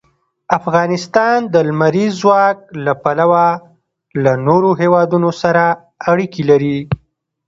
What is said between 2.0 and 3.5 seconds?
ځواک له پلوه